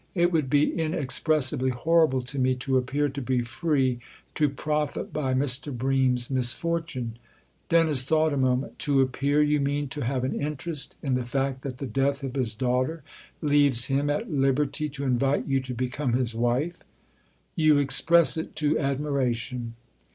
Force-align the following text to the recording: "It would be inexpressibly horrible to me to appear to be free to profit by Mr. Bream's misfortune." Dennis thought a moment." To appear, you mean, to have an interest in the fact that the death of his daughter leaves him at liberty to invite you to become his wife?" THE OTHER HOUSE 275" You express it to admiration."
"It 0.15 0.31
would 0.31 0.49
be 0.49 0.67
inexpressibly 0.73 1.69
horrible 1.69 2.23
to 2.23 2.39
me 2.39 2.55
to 2.55 2.75
appear 2.79 3.07
to 3.09 3.21
be 3.21 3.43
free 3.43 3.99
to 4.33 4.49
profit 4.49 5.13
by 5.13 5.35
Mr. 5.35 5.71
Bream's 5.71 6.27
misfortune." 6.27 7.19
Dennis 7.69 8.01
thought 8.01 8.33
a 8.33 8.37
moment." 8.37 8.79
To 8.79 9.01
appear, 9.01 9.43
you 9.43 9.59
mean, 9.59 9.89
to 9.89 10.01
have 10.03 10.23
an 10.23 10.33
interest 10.33 10.97
in 11.03 11.13
the 11.13 11.23
fact 11.23 11.61
that 11.61 11.77
the 11.77 11.85
death 11.85 12.23
of 12.23 12.33
his 12.35 12.55
daughter 12.55 13.03
leaves 13.43 13.85
him 13.93 14.09
at 14.09 14.31
liberty 14.31 14.89
to 14.89 15.03
invite 15.03 15.45
you 15.45 15.59
to 15.59 15.73
become 15.75 16.13
his 16.13 16.33
wife?" 16.33 16.77
THE 17.55 17.65
OTHER 17.69 17.75
HOUSE 17.75 17.75
275" 17.75 17.75
You 17.77 17.77
express 17.77 18.37
it 18.37 18.55
to 18.55 18.79
admiration." 18.79 19.75